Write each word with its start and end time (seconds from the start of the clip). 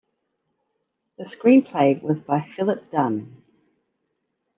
The 1.19 1.25
screenplay 1.25 2.01
was 2.01 2.21
by 2.21 2.41
Philip 2.55 2.89
Dunne. 2.89 3.43